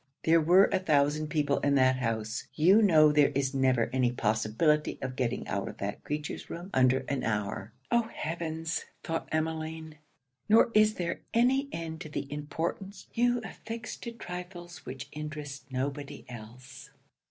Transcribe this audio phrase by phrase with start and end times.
[0.23, 4.97] There were a thousand people in the house; you know there is never any possibility
[4.99, 8.09] of getting out of that creature's room under an hour.' [Oh!
[8.11, 8.65] heaven!
[9.03, 9.99] thought Emmeline,
[10.49, 16.25] nor is there any end to the importance you affix to trifles which interest nobody
[16.27, 16.89] else.